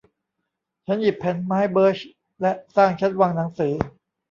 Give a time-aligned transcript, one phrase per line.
[0.85, 1.97] ฉันหยิบแผ่นไม้เบิร์ช
[2.41, 3.73] และสร้างชั้นวางหนังสือ